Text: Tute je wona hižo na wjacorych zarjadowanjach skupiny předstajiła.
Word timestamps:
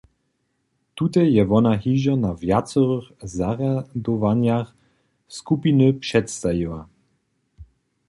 Tute 1.01 1.23
je 1.33 1.43
wona 1.51 1.73
hižo 1.83 2.15
na 2.21 2.31
wjacorych 2.39 3.07
zarjadowanjach 3.35 4.69
skupiny 5.39 5.87
předstajiła. 6.01 6.81